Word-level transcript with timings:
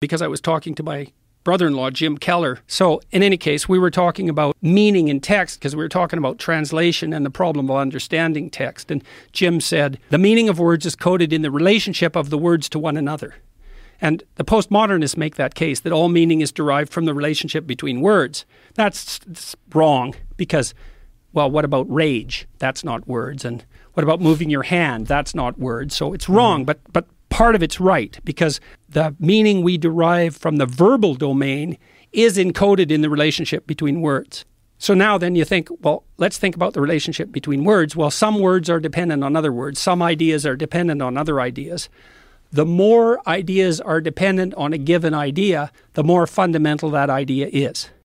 because 0.00 0.22
I 0.22 0.28
was 0.28 0.40
talking 0.40 0.74
to 0.74 0.82
my 0.82 1.12
brother 1.44 1.66
in 1.66 1.74
law, 1.74 1.90
Jim 1.90 2.18
Keller. 2.18 2.58
So, 2.66 3.00
in 3.12 3.22
any 3.22 3.36
case, 3.36 3.68
we 3.68 3.78
were 3.78 3.90
talking 3.90 4.28
about 4.28 4.56
meaning 4.60 5.08
in 5.08 5.20
text 5.20 5.58
because 5.58 5.76
we 5.76 5.82
were 5.82 5.88
talking 5.88 6.18
about 6.18 6.38
translation 6.38 7.12
and 7.12 7.24
the 7.24 7.30
problem 7.30 7.70
of 7.70 7.76
understanding 7.76 8.50
text. 8.50 8.90
And 8.90 9.02
Jim 9.32 9.60
said, 9.60 9.98
the 10.10 10.18
meaning 10.18 10.48
of 10.48 10.58
words 10.58 10.84
is 10.84 10.96
coded 10.96 11.32
in 11.32 11.42
the 11.42 11.50
relationship 11.50 12.16
of 12.16 12.30
the 12.30 12.38
words 12.38 12.68
to 12.70 12.78
one 12.78 12.96
another. 12.96 13.36
And 14.00 14.22
the 14.34 14.44
postmodernists 14.44 15.16
make 15.16 15.36
that 15.36 15.54
case 15.54 15.80
that 15.80 15.92
all 15.92 16.08
meaning 16.08 16.40
is 16.40 16.52
derived 16.52 16.92
from 16.92 17.06
the 17.06 17.14
relationship 17.14 17.66
between 17.66 18.00
words. 18.02 18.44
That's, 18.74 19.20
that's 19.20 19.56
wrong 19.72 20.14
because, 20.36 20.74
well, 21.32 21.50
what 21.50 21.64
about 21.64 21.90
rage? 21.90 22.46
That's 22.58 22.84
not 22.84 23.08
words. 23.08 23.44
And 23.44 23.64
what 23.94 24.04
about 24.04 24.20
moving 24.20 24.50
your 24.50 24.64
hand? 24.64 25.06
That's 25.06 25.34
not 25.34 25.58
words. 25.58 25.96
So 25.96 26.12
it's 26.12 26.26
mm-hmm. 26.26 26.34
wrong, 26.34 26.64
but, 26.66 26.80
but 26.92 27.06
part 27.36 27.54
of 27.54 27.62
it's 27.62 27.78
right 27.78 28.18
because 28.24 28.60
the 28.88 29.14
meaning 29.20 29.60
we 29.60 29.76
derive 29.76 30.34
from 30.34 30.56
the 30.56 30.64
verbal 30.64 31.14
domain 31.14 31.76
is 32.10 32.38
encoded 32.38 32.90
in 32.90 33.02
the 33.02 33.10
relationship 33.10 33.66
between 33.66 34.00
words. 34.00 34.46
So 34.78 34.94
now 34.94 35.18
then 35.18 35.36
you 35.36 35.44
think, 35.44 35.68
well, 35.82 36.04
let's 36.16 36.38
think 36.38 36.56
about 36.56 36.72
the 36.72 36.80
relationship 36.80 37.30
between 37.30 37.62
words. 37.62 37.94
Well, 37.94 38.10
some 38.10 38.38
words 38.38 38.70
are 38.70 38.80
dependent 38.80 39.22
on 39.22 39.36
other 39.36 39.52
words, 39.52 39.78
some 39.78 40.00
ideas 40.00 40.46
are 40.46 40.56
dependent 40.56 41.02
on 41.02 41.18
other 41.18 41.38
ideas. 41.38 41.90
The 42.52 42.64
more 42.64 43.20
ideas 43.28 43.82
are 43.82 44.00
dependent 44.00 44.54
on 44.54 44.72
a 44.72 44.78
given 44.78 45.12
idea, 45.12 45.70
the 45.92 46.04
more 46.04 46.26
fundamental 46.26 46.88
that 46.92 47.10
idea 47.10 47.50
is. 47.52 47.90